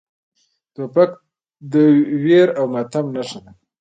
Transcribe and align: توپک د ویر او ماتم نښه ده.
توپک 0.73 1.11
د 1.71 1.73
ویر 2.23 2.47
او 2.59 2.65
ماتم 2.73 3.05
نښه 3.15 3.39
ده. 3.43 3.51